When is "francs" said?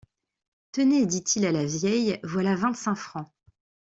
2.95-3.29